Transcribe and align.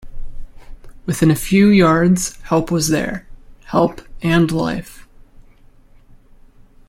Within 1.05 1.29
a 1.29 1.35
few 1.35 1.67
yards 1.69 2.37
help 2.45 2.71
was 2.71 2.87
there— 2.87 3.27
help 3.65 4.01
and 4.23 4.51
life. 4.51 5.07